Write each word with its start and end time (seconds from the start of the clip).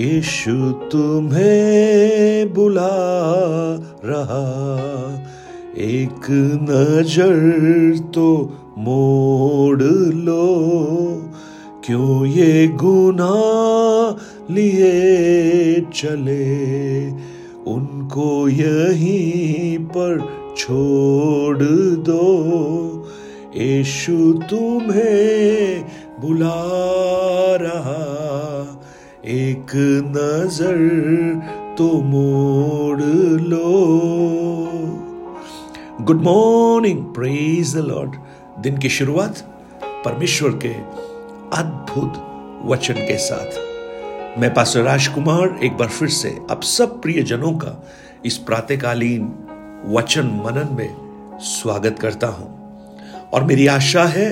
यीशु 0.00 0.70
तुम्हें 0.70 2.54
बुला 2.54 2.88
रहा। 4.04 4.44
एक 5.78 6.26
नज़र 6.62 7.98
तो 7.98 8.54
मोड़ 8.78 9.82
लो। 10.14 10.46
क्यों 11.86 12.26
ये 12.26 12.68
गुना 12.68 13.32
लिए 14.50 15.86
चले? 15.94 17.10
उनको 17.70 18.48
यहीं 18.48 19.78
पर 19.78 20.28
छोड़ 20.56 21.58
दो। 22.02 22.34
यीशु 23.56 24.32
तुम्हें 24.50 25.84
बुला 26.20 26.64
रहा। 27.56 28.18
एक 29.28 29.72
नज़र 30.06 30.76
तो 31.78 31.86
मोड़ 32.02 33.00
लो। 33.00 33.72
Good 36.00 36.22
morning 36.22 37.04
praise 37.14 37.74
the 37.76 37.78
lord 37.78 38.14
दिन 38.62 38.78
की 38.78 38.88
शुरुआत 38.88 39.38
परमेश्वर 40.04 40.50
के 40.64 40.72
अद्भुत 41.58 42.22
वचन 42.64 42.94
के 42.94 43.16
साथ। 43.18 44.38
मैं 44.40 44.52
पास 44.54 44.76
राजकुमार 44.76 45.58
एक 45.62 45.76
बार 45.76 45.88
फिर 45.88 46.08
से 46.08 46.30
अब 46.50 46.62
सब 46.62 47.00
प्रिय 47.02 47.22
जनों 47.22 47.52
का 47.52 47.76
इस 48.26 48.38
प्रातकालीन 48.38 49.28
वचन 49.88 50.40
मनन 50.46 50.74
में 50.74 50.96
स्वागत 51.40 51.98
करता 51.98 52.26
हूँ। 52.26 52.50
और 53.34 53.44
मेरी 53.44 53.66
आशा 53.66 54.04
है, 54.06 54.28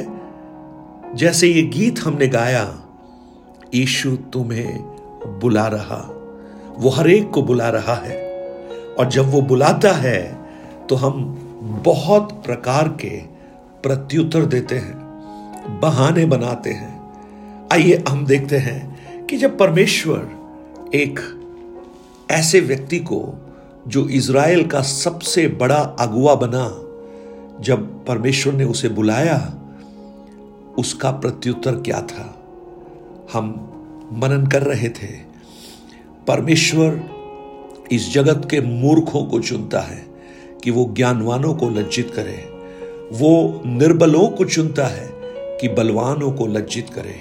जैसे 1.15 1.49
ये 1.49 1.63
गीत 1.63 2.01
हमने 2.05 2.29
गाया 2.29 2.65
यीशु 3.77 4.17
तुम्हें 4.17 4.79
बुला 5.41 5.67
रहा। 5.67 6.13
वो 6.79 6.89
हर 6.89 7.11
एक 7.11 7.31
को 7.31 7.43
बुला 7.43 7.69
रहा 7.69 7.95
है। 7.95 8.17
और 8.99 9.09
जब 9.09 9.31
वो 9.31 9.41
बुलाता 9.43 9.93
है 9.93 10.39
तो 10.89 10.97
हम 10.97 11.39
बहुत 11.85 12.43
प्रकार 12.47 12.89
के 12.89 13.21
प्रत्युत्तर 13.83 14.45
देते 14.45 14.75
हैं, 14.75 14.95
बहाने 15.81 16.25
बनाते 16.25 16.71
हैं। 16.71 17.13
आइए 17.73 18.05
हम 18.09 18.27
देखते 18.27 18.57
हैं 18.57 19.27
कि 19.27 19.37
जब 19.37 19.59
परमेश्वर 19.59 20.29
एक 20.95 21.21
ऐसे 22.31 22.61
व्यक्ति 22.61 22.99
को, 22.99 23.35
जो 23.89 24.09
इज़राइल 24.09 24.67
का 24.67 24.83
सबसे 24.83 25.49
बड़ा 25.49 25.97
अगुआ 26.01 26.35
बना, 26.35 26.83
जब 27.63 28.05
परमेश्वर 28.05 28.53
ने 28.53 28.65
उसे 28.65 28.89
बुलाया, 28.89 29.55
उसका 30.79 31.11
प्रत्युत्तर 31.11 31.73
क्या 31.73 32.01
था? 32.03 32.36
हम 33.33 33.47
मनन 34.13 34.47
कर 34.47 34.63
रहे 34.63 34.89
थे। 34.89 35.27
परमेश्वर 36.27 37.03
इस 37.93 38.13
जगत 38.13 38.49
के 38.51 38.61
मूर्खों 38.61 39.25
को 39.25 39.41
चुनता 39.41 39.81
है 39.81 40.07
कि 40.65 40.71
वो 40.71 40.85
ज्ञानवानों 40.97 41.55
को 41.55 41.69
लज्जित 41.71 42.11
करे। 42.15 42.49
वो 43.13 43.63
निर्बलों 43.67 44.29
को 44.29 44.45
चुनता 44.45 44.87
है 44.87 45.11
कि 45.61 45.69
बलवानों 45.69 46.33
को 46.33 46.47
लज्जित 46.47 46.91
करे। 46.91 47.17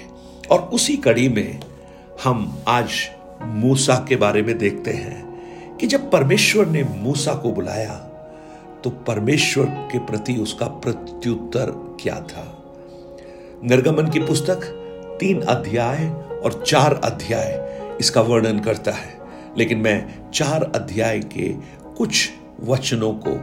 और 0.50 0.60
उसी 0.60 0.96
कड़ी 0.96 1.28
में 1.28 1.60
हम 2.24 2.58
आज 2.68 2.90
मूसा 3.42 4.04
के 4.08 4.16
बारे 4.16 4.42
में 4.42 4.58
देखते 4.58 4.90
हैं 4.90 5.26
कि 5.76 5.86
जब 5.86 6.10
परमेश्वर 6.10 6.66
ने 6.66 6.84
मूसा 6.84 7.34
को 7.34 7.52
बुलाया 7.52 7.94
तो 8.84 8.90
परमेश्वर 8.90 9.64
के 9.64 9.98
प्रति 9.98 10.32
उसका 10.32 10.66
प्रत्युत्तर 10.66 11.96
क्या 12.00 12.20
था? 12.20 12.74
निर्गमन 13.64 14.10
की 14.10 14.18
पुस्तक 14.18 14.82
तीन 15.20 15.40
अध्याय 15.40 16.08
और 16.44 16.62
चार 16.66 16.94
अध्याय 17.04 17.96
इसका 18.00 18.20
वर्णन 18.20 18.58
करता 18.58 18.92
है। 18.92 19.18
लेकिन 19.58 19.78
मैं 19.78 20.30
चार 20.34 20.62
अध्याय 20.74 21.18
के 21.18 21.48
कुछ 21.96 22.30
वचनों 22.62 23.12
को 23.12 23.36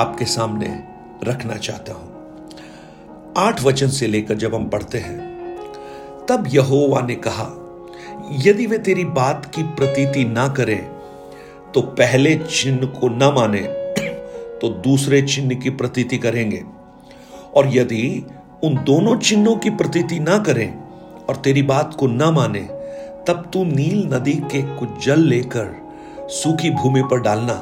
आपके 0.00 0.24
सामने 0.24 0.84
रखना 1.24 1.56
चाहता 1.56 1.92
हूँ। 1.92 2.10
आठ 3.36 3.62
वचन 3.62 3.88
से 3.88 4.06
लेकर 4.06 4.34
जब 4.34 4.54
हम 4.54 4.68
पढ़ते 4.68 4.98
हैं, 4.98 5.18
तब 6.28 6.44
यहोवा 6.48 7.00
ने 7.00 7.14
कहा, 7.14 7.48
यदि 8.32 8.66
वे 8.66 8.78
तेरी 8.78 9.04
बात 9.04 9.52
की 9.54 9.62
प्रतीति 9.62 10.24
ना 10.24 10.48
करें 10.48 10.88
तो 11.74 11.80
पहले 11.80 12.34
चिन्ह 12.36 12.86
को 12.86 13.08
न 13.08 13.32
माने 13.34 13.60
तो 14.58 14.68
दूसरे 14.68 15.22
चिन्ह 15.22 15.54
की 15.54 15.70
प्रतीति 15.70 16.18
करेंगे। 16.18 16.62
और 17.54 17.68
यदि 17.76 18.26
उन 18.64 18.74
दोनों 18.76 19.16
चिन्हों 19.16 19.56
की 19.56 19.70
प्रतीति 19.70 20.18
ना 20.18 20.38
करें 20.38 20.81
और 21.32 21.38
तेरी 21.38 21.62
बात 21.62 21.94
को 21.94 22.06
न 22.06 22.22
माने, 22.22 22.60
तब 23.28 23.50
तू 23.52 23.64
नील 23.64 24.14
नदी 24.14 24.32
के 24.32 24.62
कुछ 24.62 25.04
जल 25.06 25.20
लेकर 25.20 25.82
सूखी 26.28 26.70
भूमि 26.70 27.02
पर 27.02 27.20
डालना, 27.20 27.52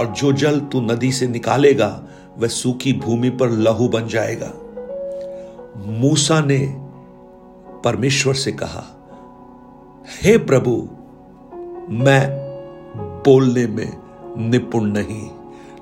और 0.00 0.06
जो 0.06 0.32
जल 0.32 0.60
तू 0.60 0.80
नदी 0.80 1.12
से 1.12 1.28
निकालेगा, 1.28 2.02
वह 2.38 2.48
सूखी 2.48 2.92
भूमि 2.92 3.30
पर 3.30 3.50
लहू 3.50 3.88
बन 3.88 4.08
जाएगा। 4.08 4.52
मूसा 5.86 6.40
ने 6.40 6.58
परमेश्वर 7.84 8.34
से 8.34 8.52
कहा, 8.52 8.84
हे 10.22 10.38
प्रभु, 10.38 10.88
मैं 11.90 12.28
बोलने 13.24 13.66
में 13.66 13.92
निपुण 14.50 14.84
नहीं। 14.84 15.30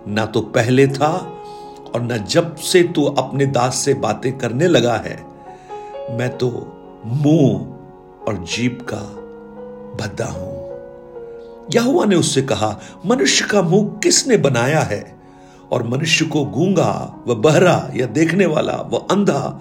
ना 0.09 0.27
तो 0.27 0.41
पहले 0.41 0.87
था, 0.87 1.35
और 1.95 2.03
न 2.03 2.25
जब 2.31 2.57
से 2.57 2.83
तू 2.83 3.05
अपने 3.05 3.47
दास 3.47 3.75
से 3.75 3.95
बातें 3.95 4.39
करने 4.39 4.69
लगा 4.69 4.95
है, 4.95 5.17
मैं 6.11 6.39
तो 6.39 6.75
मुँह 7.05 7.59
और 8.29 8.45
जीप 8.45 8.87
का 8.95 9.01
भद्दा 10.01 10.25
हूँ। 10.25 10.59
यहुआ 11.75 12.05
ने 12.05 12.17
उससे 12.17 12.43
कहा, 12.43 12.81
मनुष्य 13.07 13.45
का 13.45 13.63
मुँह 13.63 14.01
किसने 14.03 14.37
बनाया 14.37 14.81
है? 14.81 15.19
और 15.73 15.83
मनुष्य 15.83 16.25
को 16.25 16.45
गूँगा 16.45 17.17
व 17.27 17.35
बहरा 17.35 17.91
या 17.95 18.07
देखने 18.07 18.47
वाला 18.47 18.73
व 18.73 18.97
अंधा, 19.11 19.61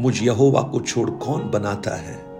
मुझ 0.00 0.22
यहोवा 0.22 0.62
को 0.62 0.80
छोड़ 0.80 1.10
कौन 1.10 1.50
बनाता 1.50 1.96
है? 1.96 2.30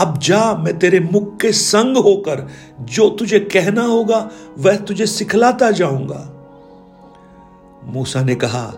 अब 0.00 0.18
जा, 0.18 0.54
मैं 0.54 0.78
तेरे 0.78 1.00
मुख 1.00 1.40
के 1.40 1.52
संग 1.52 1.96
होकर, 1.96 2.48
जो 2.80 3.10
तुझे 3.10 3.40
कहना 3.40 3.82
होगा, 3.82 4.30
वह 4.58 4.76
तुझे 4.76 5.06
सिखलाता 5.06 5.70
जाऊँगा। 5.70 6.32
मूसा 7.84 8.22
ने 8.22 8.34
कहा, 8.34 8.72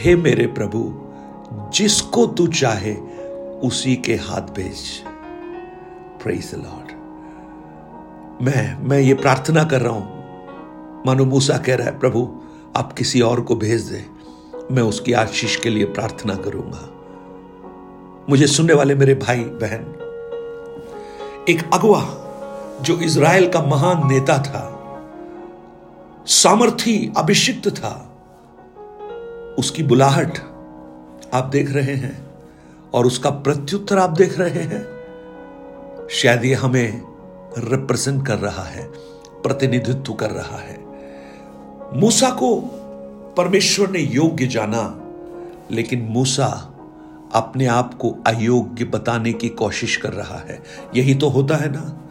हे 0.00 0.16
मेरे 0.16 0.46
प्रभु, 0.46 0.94
जिसको 1.74 2.26
तू 2.26 2.46
चाहे 2.46 2.96
उसी 3.62 3.96
के 3.96 4.14
हाथ 4.14 4.40
भेज। 4.40 5.04
प्रेज 6.22 6.50
लॉर्ड 6.54 6.92
मैं 8.42 8.88
मैं 8.88 9.00
ये 9.00 9.14
प्रार्थना 9.14 9.64
कर 9.64 9.80
रहा 9.80 9.92
हूँ। 9.92 10.14
मानो 11.06 11.24
मूसा 11.24 11.58
कह 11.58 11.76
रहा 11.76 11.86
है, 11.86 11.98
प्रभु, 11.98 12.42
आप 12.76 12.92
किसी 12.92 13.20
और 13.20 13.40
को 13.40 13.56
भेज 13.56 13.82
दे। 13.82 14.04
मैं 14.74 14.82
उसकी 14.82 15.12
आशीष 15.12 15.56
के 15.56 15.70
लिए 15.70 15.84
प्रार्थना 15.84 16.34
करूँगा। 16.34 16.90
मुझे 18.28 18.46
सुनने 18.46 18.72
वाले 18.72 18.94
मेरे 18.94 19.14
भाई, 19.14 19.40
बहन, 19.40 19.94
एक 21.48 21.70
अगवा 21.74 22.20
जो 22.80 23.00
इज़राइल 23.00 23.48
का 23.48 23.60
महान 23.60 24.08
नेता 24.08 24.38
था, 24.38 24.70
सामर्थी, 26.26 27.12
अभिषिक्त 27.16 27.68
था, 27.68 28.10
उसकी 29.58 29.82
बुलाहट 29.82 30.38
आप 31.34 31.44
देख 31.44 31.72
रहे 31.72 31.94
हैं। 31.94 32.23
और 32.94 33.06
उसका 33.06 33.30
प्रत्युत्तर 33.30 33.98
आप 33.98 34.10
देख 34.10 34.38
रहे 34.38 34.62
हैं। 34.62 34.94
शायद 36.10 36.44
ये 36.44 36.54
हमें 36.54 37.02
रिप्रेजेंट 37.58 38.26
कर 38.26 38.38
रहा 38.38 38.62
है, 38.62 38.86
प्रतिनिधित्व 39.42 40.12
कर 40.12 40.30
रहा 40.30 40.58
है। 40.58 40.84
मूसा 41.94 42.30
को 42.30 42.60
परमेश्वर 43.36 43.90
ने 43.90 43.98
योग्य 43.98 44.46
जाना, 44.46 45.00
लेकिन 45.70 46.00
मूसा 46.00 46.70
अपने 47.32 47.66
आप 47.66 47.94
को 47.94 48.16
अयोग्य 48.26 48.84
बताने 48.84 49.32
की 49.32 49.48
कोशिश 49.48 49.96
कर 49.96 50.12
रहा 50.12 50.38
है। 50.38 50.62
यही 50.96 51.14
तो 51.14 51.28
होता 51.28 51.56
है 51.56 51.72
ना? 51.72 52.10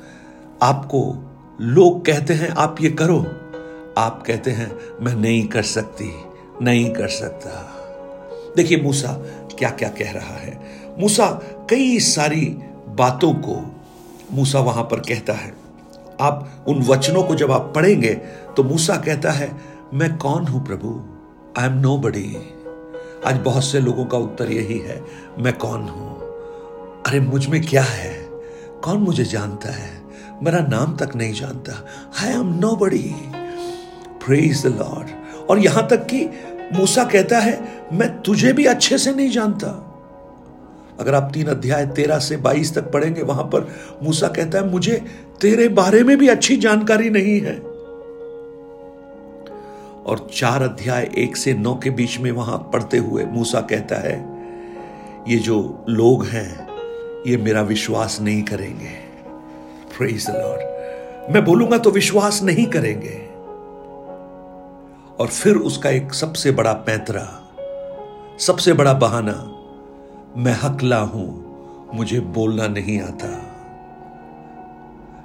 आपको 0.62 1.16
लोग 1.62 2.06
कहते 2.06 2.34
हैं, 2.34 2.50
आप 2.50 2.76
ये 2.82 2.90
करो। 2.90 3.20
आप 3.98 4.24
कहते 4.28 4.52
हैं, 4.52 4.80
मैं 5.02 5.16
नहीं 5.16 5.48
कर 5.48 5.64
सकती, 5.64 6.14
नहीं 6.62 6.94
कर 6.94 7.08
सकता। 7.08 7.80
देखिए, 8.56 8.82
मूसा 8.82 9.26
क्या 9.58 9.70
क्या 9.70 9.90
कह 9.90 10.12
रहा 10.12 10.36
है। 10.38 10.62
मूसा, 11.00 11.28
कई 11.70 12.00
सारी 12.00 12.46
बातों 12.98 13.34
को 13.34 13.56
मूसा 14.32 14.60
वहाँ 14.60 14.84
पर 14.84 15.00
कहता 15.00 15.34
है। 15.34 15.52
आप 16.22 16.66
उन 16.68 16.82
वचनों 16.84 17.24
को 17.24 17.36
जब 17.36 17.52
आप 17.52 17.72
पढ़ेंगे 17.76 18.14
तो 18.58 18.64
मूसा 18.64 18.96
कहता 18.96 19.32
है, 19.32 19.52
मैं 19.94 20.18
कौन 20.18 20.48
हूँ 20.48 20.66
प्रभु? 20.66 20.90
आई 21.58 21.68
एम 21.68 21.74
नो 21.74 21.98
बडी 21.98 22.36
आज 23.26 23.38
बहुत 23.38 23.64
से 23.64 23.80
लोगों 23.80 24.06
का 24.06 24.18
उत्तर 24.18 24.52
यही 24.52 24.78
है, 24.80 25.02
मैं 25.40 25.54
कौन 25.54 25.82
हूँ? 25.82 26.12
अरे, 27.08 27.20
मुझमें 27.20 27.62
क्या 27.62 27.84
है? 27.84 28.14
कौन 28.84 28.98
मुझे 28.98 29.24
जानता 29.24 29.72
है? 29.72 29.92
मेरा 30.44 30.60
नाम 30.60 30.96
तक 30.98 31.16
नहीं 31.16 31.34
जानता। 31.34 31.74
I 32.24 32.34
am 32.34 32.54
nobody 32.76 33.16
praise 34.26 34.66
the 34.66 34.76
lord 34.80 35.10
और 35.50 35.60
यहाँ 35.60 35.88
तक 35.88 36.06
कि 36.06 36.26
मूसा 36.74 37.04
कहता 37.04 37.40
है, 37.40 37.60
मैं 37.94 38.22
तुझे 38.22 38.54
भी 38.54 38.66
अच्छे 38.66 38.98
से 38.98 39.14
नहीं 39.14 39.30
जानता। 39.30 39.93
अगर 41.00 41.16
आप 41.16 41.32
तीन 41.34 41.48
अध्याय 41.48 41.86
तेरह 41.86 42.20
से 42.20 42.38
बाईस 42.38 42.74
तक 42.76 42.92
पढ़ेंगे, 42.92 43.22
वहाँ 43.22 43.44
पर 43.44 43.68
मूसा 44.04 44.28
कहता 44.28 44.58
है, 44.58 44.70
मुझे 44.72 45.06
तेरे 45.42 45.68
बारे 45.68 46.04
में 46.04 46.18
भी 46.18 46.28
अच्छी 46.28 46.58
जानकारी 46.58 47.10
नहीं 47.10 47.40
है। 47.42 47.56
और 50.04 50.28
चार 50.34 50.62
अध्याय 50.62 51.10
एक 51.18 51.38
से 51.38 51.54
नौ 51.54 51.76
के 51.76 51.90
बीच 51.90 52.20
में 52.20 52.32
वहाँ 52.32 52.58
पढ़ते 52.74 52.98
हुए 52.98 53.26
मूसा 53.26 53.62
कहता 53.62 53.96
है, 53.96 54.16
ये 55.28 55.38
जो 55.38 55.86
लोग 55.90 56.26
हैं, 56.26 56.68
ये 57.28 57.38
मेरा 57.38 57.62
विश्वास 57.62 58.20
नहीं 58.22 58.44
करेंगे। 58.44 59.02
लॉर्ड 60.02 61.32
मैं 61.34 61.46
बोलूँगा 61.46 61.78
तो 61.78 61.92
विश्वास 61.92 62.42
नहीं 62.44 62.66
करेंगे। 62.66 63.18
और 65.20 65.28
फिर 65.28 65.56
उसका 65.56 65.90
एक 65.90 66.14
सबसे 66.14 66.52
बड़ा 66.52 66.74
पैंतरा, 66.74 67.28
सबसे 68.40 68.74
बड़ा 68.74 68.94
बहाना 68.94 69.53
मैं 70.38 70.54
हकला 70.54 71.00
हूँ, 71.00 71.92
मुझे 71.94 72.20
बोलना 72.36 72.68
नहीं 72.68 73.00
आता। 73.02 73.28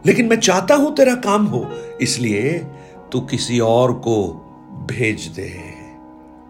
लेकिन 0.07 0.27
मैं 0.27 0.37
चाहता 0.37 0.75
हूँ 0.75 0.95
तेरा 0.97 1.15
काम 1.17 1.47
हो, 1.47 1.65
इसलिए 2.01 2.53
तू 3.13 3.21
किसी 3.21 3.61
और 3.61 3.93
को 3.93 4.17
भेज 4.91 5.27
दे। 5.27 5.49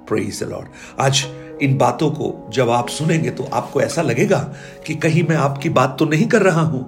प्रेज 0.09 0.43
लॉर्ड 0.43 0.69
आज 1.01 1.25
इन 1.63 1.77
बातों 1.79 2.11
को 2.11 2.33
जब 2.53 2.71
आप 2.71 2.89
सुनेंगे 2.89 3.31
तो 3.31 3.45
आपको 3.45 3.81
ऐसा 3.81 4.03
लगेगा 4.03 4.39
कि 4.87 4.95
कहीं 4.95 5.23
मैं 5.23 5.37
आपकी 5.37 5.69
बात 5.69 5.97
तो 5.99 6.05
नहीं 6.05 6.27
कर 6.29 6.43
रहा 6.43 6.63
हूँ। 6.63 6.83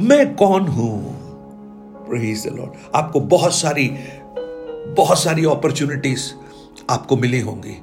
मैं 0.00 0.34
कौन 0.36 0.66
हूँ? 0.68 1.14
प्रेज 2.08 2.46
लॉर्ड 2.48 2.72
आपको 2.94 3.20
बहुत 3.20 3.54
सारी 3.54 3.88
बहुत 4.96 5.18
सारी 5.18 5.44
अपॉर्चुनिटीज़ 5.44 6.30
आपको 6.90 7.16
मिली 7.16 7.40
होंगी 7.40 7.76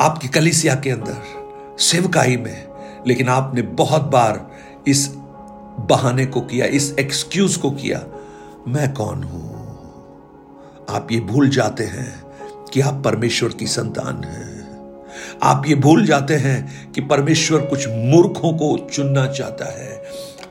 आपकी 0.00 0.28
कलिसिया 0.28 0.74
के 0.74 0.90
अंदर। 0.90 1.41
सेवकाई 1.78 2.36
में, 2.36 2.66
लेकिन 3.06 3.28
आपने 3.28 3.62
बहुत 3.62 4.02
बार 4.02 4.50
इस 4.86 5.14
बहाने 5.78 6.26
को 6.26 6.40
किया, 6.40 6.66
इस 6.66 6.94
एक्सक्यूज 7.00 7.56
को 7.56 7.70
किया। 7.70 8.06
मैं 8.68 8.94
कौन 8.94 9.22
हूँ? 9.22 9.52
आप 10.90 11.08
ये 11.12 11.20
भूल 11.20 11.48
जाते 11.48 11.84
हैं 11.84 12.22
कि 12.72 12.80
आप 12.80 13.02
परमेश्वर 13.04 13.48
की 13.48 13.66
संतान 13.66 14.24
हैं। 14.24 14.62
आप 15.42 15.62
ये 15.66 15.74
भूल 15.74 16.06
जाते 16.06 16.34
हैं 16.34 16.92
कि 16.92 17.00
परमेश्वर 17.00 17.60
कुछ 17.60 17.88
मूर्खों 17.88 18.52
को 18.52 18.88
चुनना 18.92 19.26
चाहता 19.26 19.64
है। 19.64 20.01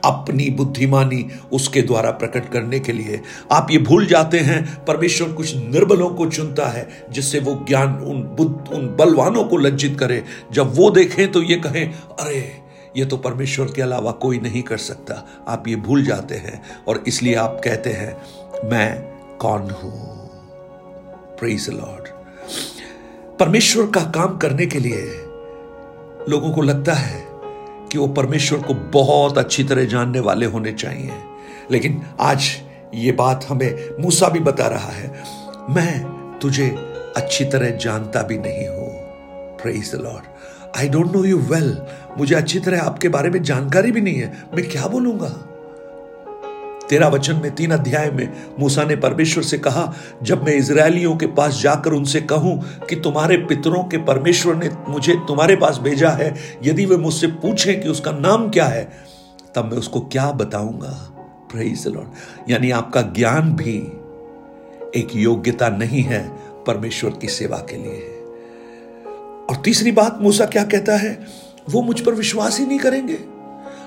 अपनी 0.04 0.50
बुद्धिमानी 0.50 1.30
उसके 1.52 1.82
द्वारा 1.82 2.10
प्रकट 2.10 2.52
करने 2.52 2.80
के 2.80 2.92
लिए। 2.92 3.20
आप 3.52 3.68
ये 3.70 3.78
भूल 3.78 4.06
जाते 4.06 4.38
हैं, 4.38 4.84
परमेश्वर 4.84 5.32
कुछ 5.32 5.56
निर्बलों 5.56 6.10
को 6.10 6.26
चुनता 6.26 6.66
है, 6.66 6.88
जिससे 7.10 7.40
वो 7.40 7.64
ज्ञान 7.68 7.94
उन 7.94 8.22
बुद्ध, 8.22 8.72
उन 8.72 8.96
बलवानों 8.96 9.44
को 9.44 9.56
लज्जित 9.56 10.00
करे। 10.00 10.24
जब 10.52 10.76
वो 10.76 10.90
देखें 10.90 11.32
तो 11.32 11.42
ये 11.42 11.56
कहें, 11.56 11.92
अरे, 12.20 12.52
ये 12.96 13.04
तो 13.04 13.16
परमेश्वर 13.16 13.66
के 13.66 13.82
अलावा 13.82 14.10
कोई 14.10 14.38
नहीं 14.38 14.62
कर 14.62 14.76
सकता। 14.76 15.44
आप 15.48 15.68
ये 15.68 15.76
भूल 15.76 16.04
जाते 16.04 16.34
हैं, 16.34 16.62
और 16.88 17.04
इसलिए 17.06 17.34
आप 17.34 17.60
कहते 17.64 17.90
हैं, 17.90 18.22
मैं 18.68 19.02
कौन 19.36 19.60
हूँ? 19.60 20.22
प्रेज 21.38 21.70
लॉर्ड 21.70 22.08
परमेश्वर 23.38 23.86
का 23.86 24.00
काम 24.00 24.38
करने 24.38 24.66
के 24.66 24.78
लिए 24.78 25.02
लोगों 26.28 26.52
को 26.52 26.62
लगता 26.62 26.92
है 26.92 27.31
कि 27.92 27.98
वो 27.98 28.06
परमेश्वर 28.08 28.58
को 28.58 28.74
बहुत 28.74 29.38
अच्छी 29.38 29.64
तरह 29.64 29.84
जानने 29.84 30.20
वाले 30.20 30.46
होने 30.46 30.72
चाहिए। 30.72 31.12
लेकिन 31.70 32.02
आज 32.20 32.50
ये 32.94 33.12
बात 33.12 33.44
हमें 33.48 34.02
मूसा 34.02 34.28
भी 34.28 34.40
बता 34.40 34.66
रहा 34.66 34.90
है, 34.90 35.12
मैं 35.70 36.38
तुझे 36.38 36.68
अच्छी 37.16 37.44
तरह 37.44 37.70
जानता 37.76 38.22
भी 38.22 38.38
नहीं 38.38 38.68
हूँ। 38.68 38.90
Lord 39.94 40.24
I 40.76 40.88
don't 40.88 41.12
know 41.12 41.24
you 41.24 41.38
well 41.38 41.76
मुझे 42.18 42.34
अच्छी 42.34 42.60
तरह 42.60 42.80
आपके 42.80 43.08
बारे 43.08 43.30
में 43.30 43.42
जानकारी 43.42 43.92
भी 43.92 44.00
नहीं 44.00 44.14
है। 44.14 44.32
मैं 44.54 44.68
क्या 44.68 44.86
बोलूँगा? 44.86 45.28
तेरा 46.92 47.08
वचन 47.08 47.36
में 47.36 47.54
तीन 47.54 47.70
अध्याय 47.70 48.10
में 48.10 48.32
मूसा 48.60 48.84
ने 48.84 48.96
परमेश्वर 48.96 49.44
से 49.44 49.58
कहा, 49.58 49.94
जब 50.22 50.42
मैं 50.44 50.52
इसराइलियों 50.52 51.16
के 51.16 51.26
पास 51.26 51.60
जाकर 51.62 51.92
उनसे 51.92 52.20
कहूँ 52.20 52.64
कि 52.90 52.96
तुम्हारे 52.96 53.36
पितरों 53.36 53.84
के 53.84 53.96
परमेश्वर 53.96 54.54
ने 54.54 54.70
मुझे 54.88 55.14
तुम्हारे 55.14 55.56
पास 55.56 55.78
भेजा 55.78 56.10
है, 56.10 56.36
यदि 56.62 56.86
वे 56.86 56.96
मुझसे 56.96 57.26
पूछें 57.26 57.80
कि 57.80 57.88
उसका 57.88 58.10
नाम 58.10 58.50
क्या 58.50 58.64
है, 58.64 58.92
तब 59.54 59.64
मैं 59.64 59.78
उसको 59.78 60.00
क्या 60.00 60.30
बताऊँगा? 60.30 61.08
यानी 62.48 62.70
आपका 62.70 63.02
ज्ञान 63.02 63.52
भी 63.52 63.76
एक 65.00 65.08
योग्यता 65.14 65.68
नहीं 65.68 66.02
है 66.02 66.28
परमेश्वर 66.66 67.10
की 67.10 67.28
सेवा 67.28 67.56
के 67.56 67.76
लिए। 67.76 68.08
और 69.50 69.62
तीसरी 69.64 69.92
बात 69.92 70.18
मूसा 70.20 70.44
क्या 70.44 70.64
कहता 70.64 70.96
है? 70.96 71.26
वो 71.70 71.82
मुझ 71.82 72.00
पर 72.00 72.14
विश्वास 72.14 72.58
ही 72.58 72.66
नहीं 72.66 72.78
करेंगे। 72.78 73.41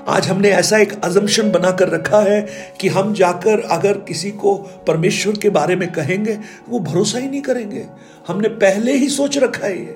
आज 0.07 0.27
हमने 0.27 0.49
ऐसा 0.49 0.77
एक 0.77 1.01
अजम्पन 1.03 1.51
बनाकर 1.51 1.89
रखा 1.89 2.19
है 2.19 2.47
कि 2.81 2.87
हम 2.87 3.13
जाकर 3.13 3.59
अगर 3.59 3.93
किसी 3.93 4.31
को 4.31 4.55
परमेश्वर 4.87 5.37
के 5.37 5.49
बारे 5.49 5.75
में 5.75 5.91
कहेंगे, 5.91 6.39
वो 6.69 6.79
भरोसा 6.79 7.19
ही 7.19 7.29
नहीं 7.29 7.41
करेंगे। 7.41 7.85
हमने 8.27 8.49
पहले 8.49 8.93
ही 8.93 9.07
सोच 9.07 9.37
रखा 9.37 9.67
है 9.67 9.77
ये। 9.77 9.95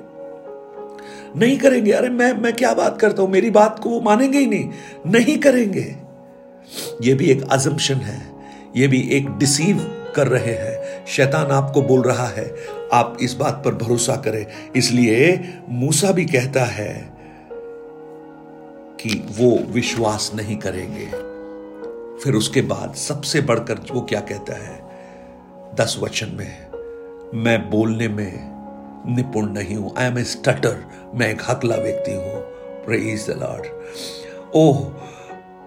नहीं 1.35 1.57
करेंगे। 1.57 1.91
अरे 1.91 2.09
मैं 2.09 2.33
मैं 2.33 2.53
क्या 2.53 2.73
बात 2.73 3.01
करता 3.01 3.21
हूँ? 3.21 3.31
मेरी 3.31 3.49
बात 3.49 3.79
को 3.79 3.89
वो 3.89 4.01
मानेंगे 4.01 4.39
ही 4.39 4.45
नहीं। 4.45 4.69
नहीं 5.07 5.37
करेंगे। 5.37 5.95
ये 7.01 7.13
भी 7.13 7.25
एक 7.25 7.43
अजम्पन 7.51 7.93
है। 7.93 8.31
ये 8.77 8.87
भी 8.87 9.09
एक 9.11 9.29
डिसीव 9.29 9.77
कर 10.15 10.27
रहे 10.27 10.53
हैं। 10.53 11.05
शैतान 11.07 11.47
आपको 11.47 11.81
बोल 11.81 12.01
रहा 12.01 12.27
है, 12.27 12.55
आप 12.93 13.17
इस 13.21 13.33
बात 13.33 13.61
पर 13.65 13.75
भरोसा 13.75 14.15
करें। 14.15 14.45
इसलिए 14.75 15.43
मूसा 15.69 16.11
भी 16.11 16.25
कहता 16.25 16.65
है 16.65 17.18
कि 18.99 19.09
वो 19.31 19.49
विश्वास 19.73 20.31
नहीं 20.35 20.57
करेंगे। 20.57 21.05
फिर 22.23 22.35
उसके 22.35 22.61
बाद 22.61 22.95
सबसे 22.95 23.41
बढ़कर 23.41 23.79
वो 23.91 24.01
क्या 24.01 24.19
कहता 24.21 24.53
है? 24.53 24.77
दस 25.75 25.97
वचन 26.01 26.31
में, 26.33 26.67
मैं 27.33 27.69
बोलने 27.69 28.07
में 28.07 29.13
निपुण 29.15 29.49
नहीं 29.49 29.75
हूँ। 29.75 29.93
आई 29.97 30.05
एम 30.05 30.17
ए 30.19 30.23
स्टटर 30.23 30.83
मैं 31.15 31.29
एक 31.29 31.41
हकला 31.49 31.75
व्यक्ति 31.75 32.13
हूँ। 32.13 32.41
प्रेज 32.85 33.25
द 33.29 33.37
लॉर्ड 33.39 33.65
ओह, 34.55 34.83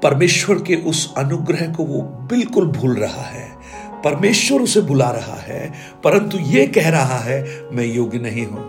परमेश्वर 0.02 0.62
के 0.62 0.76
उस 0.76 1.14
अनुग्रह 1.17 1.73
को 1.73 1.84
वो 1.84 2.02
बिल्कुल 2.31 2.67
भूल 2.67 2.96
रहा 2.96 3.23
है। 3.23 3.49
परमेश्वर 4.05 4.61
उसे 4.61 4.81
बुला 4.81 5.11
रहा 5.11 5.37
है, 5.37 5.73
परंतु 6.05 6.38
ये 6.38 6.67
कह 6.67 6.88
रहा 6.90 7.19
है, 7.19 7.43
मैं 7.73 7.84
योग्य 7.84 8.19
नहीं 8.19 8.46
हूँ। 8.46 8.64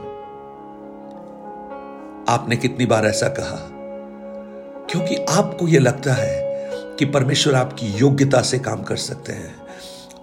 आपने 2.30 2.56
कितनी 2.56 2.86
बार 2.86 3.06
ऐसा 3.06 3.28
कहा? 3.30 3.73
क्योंकि 4.90 5.16
आपको 5.16 5.68
यह 5.68 5.80
लगता 5.80 6.14
है 6.14 6.44
कि 7.00 7.06
परमेश्वर 7.06 7.56
आपकी 7.56 7.88
योग्यता 7.88 8.42
से 8.42 8.60
काम 8.60 8.84
कर 8.84 8.96
सकते 8.96 9.34
हैं। 9.34 9.56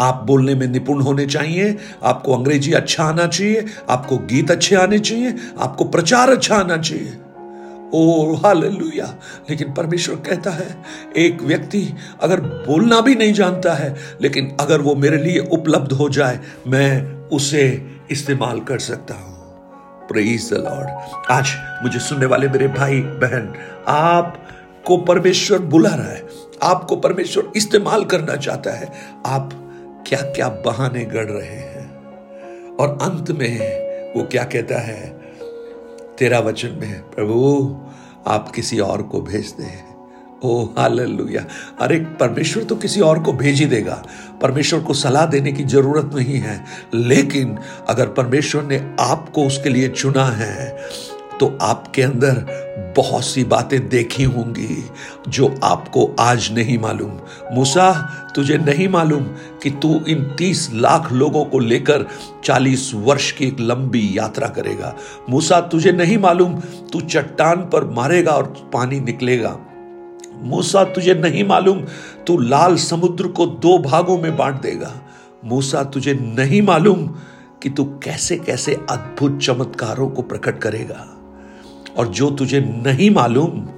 आप 0.00 0.24
बोलने 0.26 0.54
में 0.54 0.66
निपुण 0.66 1.00
होने 1.00 1.26
चाहिए, 1.26 1.76
आपको 2.02 2.36
अंग्रेज़ी 2.36 2.72
अच्छा 2.72 3.04
आना 3.04 3.26
चाहिए, 3.26 3.66
आपको 3.90 4.18
गीत 4.18 4.50
अच्छे 4.50 4.76
आने 4.76 4.98
चाहिए, 4.98 5.34
आपको 5.58 5.84
प्रचार 5.84 6.30
अच्छा 6.30 6.56
आना 6.56 6.76
चाहिए। 6.76 7.12
Oh 7.94 8.34
hallelujah. 8.34 9.16
लेकिन 9.50 9.72
परमेश्वर 9.72 10.14
कहता 10.14 10.50
है, 10.50 10.76
एक 11.16 11.42
व्यक्ति 11.42 11.94
अगर 12.20 12.40
बोलना 12.40 13.00
भी 13.00 13.14
नहीं 13.14 13.32
जानता 13.32 13.74
है, 13.74 13.96
लेकिन 14.22 14.56
अगर 14.60 14.80
वो 14.80 14.94
मेरे 14.94 15.16
लिए 15.16 15.38
उपलब्ध 15.38 15.92
हो 15.92 16.08
जाए, 16.08 16.40
मैं 16.66 17.16
उसे 17.28 17.82
इस्तेमाल 18.10 18.60
कर 18.60 18.78
सकता 18.78 19.14
हूँ। 19.14 19.29
प्रेज 20.12 20.50
द 20.50 20.56
लॉर्ड 20.56 20.88
आज 21.30 21.50
मुझे 21.82 21.98
सुनने 21.98 22.26
वाले 22.26 22.48
मेरे 22.48 22.68
भाई, 22.68 23.00
बहन 23.00 23.54
आप 23.88 24.48
को 24.86 24.96
परमेश्वर 24.96 25.58
बुला 25.58 25.94
रहा 25.94 26.06
है, 26.06 26.28
आपको 26.62 26.96
परमेश्वर 26.96 27.52
इस्तेमाल 27.56 28.04
करना 28.04 28.36
चाहता 28.36 28.70
है, 28.70 28.92
आप 29.26 29.50
क्या 30.06 30.20
क्या 30.20 30.48
बहाने 30.48 31.04
गढ़ 31.04 31.24
रहे 31.24 31.56
हैं? 31.56 32.76
और 32.76 32.98
अंत 33.02 33.30
में 33.30 33.58
वो 34.14 34.22
क्या 34.22 34.44
कहता 34.44 34.80
है? 34.80 35.20
तेरा 36.18 36.38
वचन 36.38 36.68
में, 36.68 37.10
प्रभु, 37.10 37.76
आप 38.26 38.50
किसी 38.50 38.78
और 38.80 39.02
को 39.02 39.20
भेज 39.20 39.54
दे। 39.60 39.89
ओ 40.44 40.64
हालेलुया 40.78 41.44
अरे, 41.80 41.96
परमेश्वर 42.20 42.64
तो 42.64 42.76
किसी 42.76 43.00
और 43.00 43.22
को 43.22 43.32
भेज 43.32 43.60
ही 43.60 43.66
देगा। 43.66 44.02
परमेश्वर 44.42 44.80
को 44.80 44.94
सलाह 44.94 45.26
देने 45.26 45.52
की 45.52 45.64
ज़रूरत 45.64 46.10
नहीं 46.14 46.38
है। 46.38 46.64
लेकिन 46.94 47.56
अगर 47.88 48.08
परमेश्वर 48.08 48.62
ने 48.62 48.78
आपको 49.00 49.46
उसके 49.46 49.68
लिए 49.68 49.88
चुना 49.88 50.24
है 50.24 50.78
तो 51.40 51.58
आपके 51.62 52.02
अंदर 52.02 52.94
बहुत 52.96 53.24
सी 53.24 53.44
बातें 53.44 53.88
देखी 53.88 54.24
होंगी, 54.24 54.84
जो 55.28 55.54
आपको 55.64 56.04
आज 56.20 56.48
नहीं 56.52 56.78
मालूम। 56.78 57.12
मूसा, 57.52 57.92
तुझे 58.34 58.58
नहीं 58.58 58.88
मालूम 58.88 59.22
कि 59.62 59.70
तू 59.70 60.00
इन 60.08 60.24
तीस 60.38 60.68
लाख 60.74 61.12
लोगों 61.12 61.44
को 61.44 61.58
लेकर 61.58 62.06
चालीस 62.44 62.90
वर्ष 62.94 63.30
की 63.32 63.46
एक 63.46 63.60
लंबी 63.60 64.10
यात्रा 64.14 64.48
करेगा। 64.48 64.94
मूसा, 65.30 65.60
तुझे 65.60 65.92
नहीं 65.92 66.18
मालूम, 66.18 66.54
तू 66.92 67.00
चट्टान 67.00 67.56
पर 67.56 67.84
मारेगा 67.90 68.32
और 68.32 68.70
पानी 68.72 69.00
निकलेगा। 69.00 69.58
मूसा, 70.40 70.84
तुझे 70.84 71.14
नहीं 71.14 71.44
मालूम, 71.44 71.80
तू 72.26 72.38
लाल 72.38 72.76
समुद्र 72.76 73.28
को 73.28 73.46
दो 73.46 73.78
भागों 73.78 74.18
में 74.18 74.36
बांट 74.36 74.60
देगा। 74.60 74.94
मूसा, 75.44 75.82
तुझे 75.84 76.14
नहीं 76.14 76.62
मालूम 76.62 77.06
कि 77.62 77.70
तू 77.70 77.84
कैसे 77.84 78.36
कैसे 78.36 78.74
अद्भुत 78.90 79.38
चमत्कारों 79.38 80.08
को 80.08 80.22
प्रकट 80.22 80.58
करेगा। 80.58 81.06
और 81.96 82.08
जो 82.08 82.30
तुझे 82.30 82.60
नहीं 82.60 83.10
मालूम, 83.10 83.68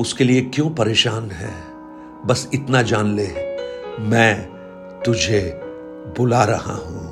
उसके 0.00 0.24
लिए 0.24 0.40
क्यों 0.40 0.70
परेशान 0.70 1.30
है? 1.30 1.50
बस 2.26 2.48
इतना 2.54 2.82
जान 2.82 3.14
ले, 3.14 3.28
मैं 4.00 4.48
तुझे 5.06 5.60
बुला 6.18 6.44
रहा 6.44 6.72
हूँ। 6.72 7.02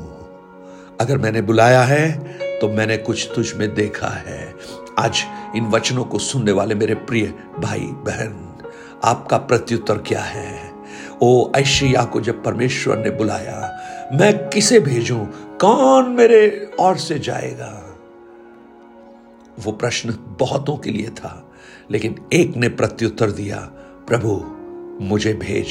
अगर 1.01 1.19
मैंने 1.19 1.43
बुलाया 1.43 1.83
है 1.83 2.13
तो 2.61 2.69
मैंने 2.69 2.97
कुछ 2.97 3.29
तुझ 3.35 3.55
में 3.55 3.75
देखा 3.75 4.09
है। 4.09 4.55
आज 4.99 5.23
इन 5.57 5.67
वचनों 5.67 6.05
को 6.05 6.19
सुनने 6.19 6.53
वाले 6.53 6.75
मेरे 6.75 6.95
प्रिय 6.95 7.35
भाई 7.59 7.81
बहन 7.81 8.50
आपका 9.05 9.39
प्रत्युत्तर 9.39 9.99
क्या 9.99 10.21
है? 10.21 10.73
ओ 11.23 11.53
ऐशिया 11.57 12.05
को 12.05 12.21
जब 12.21 12.45
परमेश्वर 12.45 12.99
ने 12.99 13.11
बुलाया, 13.11 13.81
मैं 14.13 14.49
किसे 14.49 14.81
भेजूं? 14.81 15.27
कौन 15.61 16.09
मेरे 16.09 16.71
और 16.81 16.97
से 16.97 17.19
जाएगा? 17.19 17.97
वो 19.59 19.73
प्रश्न 19.73 20.19
बहुतों 20.41 20.77
के 20.77 20.91
लिए 20.91 21.09
था, 21.09 21.53
लेकिन 21.91 22.15
एक 22.33 22.57
ने 22.57 22.69
प्रत्युत्तर 22.69 23.31
दिया, 23.31 23.59
प्रभु, 24.09 24.45
मुझे 25.05 25.35
भेज, 25.35 25.69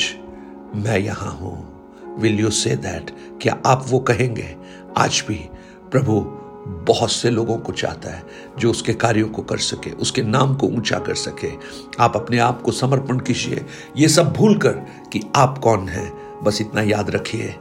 मैं 0.75 0.99
यहाँ 0.99 1.31
हूँ। 1.31 1.79
Will 2.19 2.39
you 2.39 2.49
say 2.49 2.75
that? 2.75 3.11
क्या 3.41 3.61
आप 3.65 3.85
वो 3.89 3.99
कहेंगे? 3.99 4.55
आज 4.97 5.23
भी, 5.27 5.49
प्रभु 5.91 6.38
बहुत 6.67 7.11
से 7.11 7.29
लोगों 7.29 7.57
को 7.57 7.73
चाहता 7.73 8.09
है 8.09 8.23
जो 8.57 8.71
उसके 8.71 8.93
कार्यों 8.93 9.27
को 9.27 9.41
कर 9.41 9.57
सके, 9.57 9.91
उसके 9.91 10.23
नाम 10.23 10.55
को 10.55 10.67
ऊँचा 10.67 10.99
कर 10.99 11.15
सके। 11.15 11.51
आप 11.99 12.15
अपने 12.15 12.37
आप 12.37 12.61
को 12.61 12.71
समर्पण 12.71 13.19
कीजिए। 13.19 13.65
ये 13.97 14.07
सब 14.07 14.33
भूल 14.33 14.57
कर 14.57 14.71
कि 15.13 15.21
आप 15.35 15.57
कौन 15.57 15.89
हैं, 15.89 16.37
बस 16.43 16.61
इतना 16.61 16.81
याद 16.81 17.09
रखिए। 17.09 17.55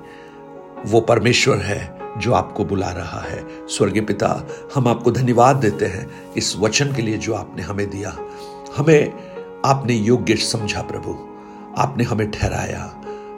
वो 0.87 1.01
परमेश्वर 1.01 1.57
है 1.57 1.99
जो 2.19 2.33
आपको 2.33 2.65
बुला 2.65 2.91
रहा 2.91 3.21
है। 3.21 3.69
स्वर्गीय 3.69 4.03
पिता, 4.03 4.49
हम 4.75 4.89
आपको 4.89 5.11
धन्यवाद 5.11 5.57
देते 5.57 5.87
हैं 5.87 6.33
इस 6.37 6.57
वचन 6.57 6.93
के 6.93 7.03
लिए 7.03 7.19
जो 7.19 7.35
आपने 7.35 7.63
हमें 7.63 7.91
दिया। 7.91 8.19
हमें, 8.77 9.13
आपने 9.67 9.95
योग्य 9.95 10.37
समझा 10.37 10.83
प्रभु। 10.83 11.29
आपने 11.79 12.05
हमें 12.05 12.31
ठहराया। 12.31 12.95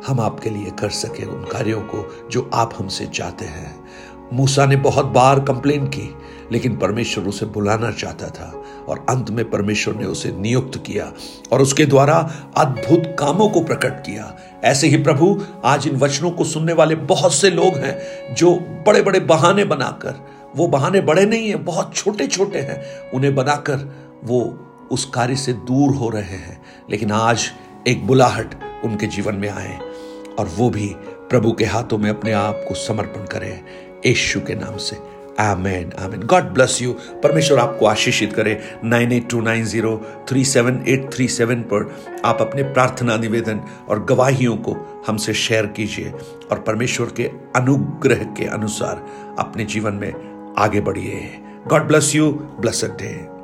हम 0.06 0.20
आपके 0.20 0.50
लिए 0.50 0.70
कर 0.70 0.90
सके 0.90 1.24
उन 1.24 1.44
कार्यों 1.44 1.80
को 1.80 2.28
जो 2.30 2.50
आप 2.54 2.74
हमसे 2.78 3.06
चाहते 3.06 3.44
हैं। 3.44 3.79
मूसा 4.32 4.66
ने 4.66 4.76
बहुत 4.76 5.06
बार 5.06 5.40
कंप्लेन 5.40 5.86
की, 5.86 6.14
लेकिन 6.52 6.76
परमेश्वर 6.76 7.24
उसे 7.24 7.46
बुलाना 7.46 7.90
चाहता 7.90 8.26
था 8.26 8.62
और 8.88 9.06
अंत 9.08 9.30
में 9.30 9.50
परमेश्वर 9.50 9.94
ने 9.94 10.04
उसे 10.04 10.32
नियुक्त 10.32 10.82
किया 10.86 11.12
और 11.52 11.62
उसके 11.62 11.86
द्वारा 11.86 12.32
अद्भुत 12.56 13.16
कामों 13.18 13.48
को 13.48 13.60
प्रकट 13.60 14.00
किया। 14.00 14.36
ऐसे 14.64 14.86
ही 14.86 15.02
प्रभु, 15.02 15.42
आज 15.64 15.86
इन 15.86 15.96
वचनों 15.96 16.30
को 16.30 16.44
सुनने 16.44 16.72
वाले 16.72 16.94
बहुत 16.94 17.34
से 17.34 17.50
लोग 17.50 17.74
हैं 17.74 18.34
जो 18.34 18.54
बड़े 18.86 19.02
बड़े 19.02 19.20
बहाने 19.20 19.64
बनाकर, 19.64 20.28
वो 20.56 20.66
बहाने 20.66 21.00
बड़े 21.00 21.24
नहीं 21.26 21.48
है, 21.48 21.56
बहुत 21.56 21.94
छोटे 21.94 22.26
छोटे 22.26 22.58
हैं, 22.58 23.10
उन्हें 23.14 23.34
बनाकर 23.34 23.94
वो 24.24 24.66
उस 24.90 25.04
कार्य 25.04 25.36
से 25.36 25.52
दूर 25.52 25.94
हो 25.94 26.08
रहे 26.08 26.22
हैं। 26.22 26.62
लेकिन 26.90 27.12
आज 27.12 27.50
एक 27.88 28.06
बुलाहट 28.06 28.54
उनके 28.84 29.06
जीवन 29.06 29.34
में 29.34 29.48
आए 29.48 29.78
और 30.38 30.50
वो 30.56 30.70
भी 30.70 30.94
प्रभु 31.30 31.52
के 31.52 31.64
हाथों 31.64 31.98
में 31.98 32.10
अपने 32.10 32.32
आप 32.32 32.64
को 32.68 32.74
समर्पण 32.74 33.26
करें। 33.26 33.60
यशु 34.06 34.40
के 34.40 34.54
नाम 34.54 34.76
से। 34.76 34.96
Amen 35.40 35.92
amen. 35.98 36.20
God 36.20 36.44
bless 36.44 36.82
you 36.82 36.92
परमेश्वर 37.22 37.58
आपको 37.58 37.86
आशीषित 37.86 38.32
करे। 38.32 38.60
Nine 38.84 39.12
eight 39.12 39.28
two 39.30 39.40
nine 39.40 39.64
zero 39.64 39.96
three 40.28 40.44
seven 40.44 40.84
eight 40.88 41.10
three 41.14 41.28
seven 41.28 41.62
पर 41.62 41.88
आप 42.24 42.38
अपने 42.40 42.62
प्रार्थना 42.62 43.16
निवेदन 43.16 43.60
और 43.88 44.04
गवाहियों 44.04 44.56
को 44.56 45.04
हमसे 45.06 45.34
शेयर 45.34 45.66
कीजिए 45.66 46.12
और 46.50 46.60
परमेश्वर 46.60 47.06
के 47.16 47.30
अनुग्रह 47.56 48.24
के 48.38 48.44
अनुसार 48.44 49.04
अपने 49.38 49.64
जीवन 49.64 49.94
में 49.94 50.54
आगे 50.58 50.80
बढ़िए। 50.80 51.20
God 51.66 51.82
bless 51.82 52.14
you 52.14 52.30
blessed 52.60 52.96
day 52.98 53.39